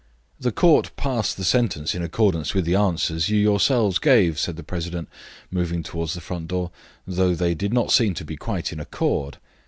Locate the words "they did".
7.35-7.71